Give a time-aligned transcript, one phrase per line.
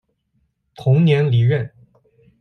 [0.73, 1.71] 同年离任。